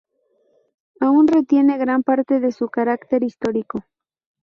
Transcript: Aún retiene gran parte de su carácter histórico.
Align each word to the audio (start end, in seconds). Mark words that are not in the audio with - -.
Aún 0.99 1.27
retiene 1.27 1.77
gran 1.77 2.01
parte 2.01 2.39
de 2.39 2.51
su 2.51 2.69
carácter 2.69 3.21
histórico. 3.23 3.83